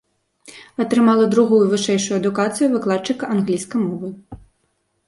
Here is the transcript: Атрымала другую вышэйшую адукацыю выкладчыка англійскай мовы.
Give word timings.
Атрымала 0.85 1.25
другую 1.35 1.65
вышэйшую 1.75 2.17
адукацыю 2.21 2.67
выкладчыка 2.75 3.23
англійскай 3.37 3.81
мовы. 3.89 4.09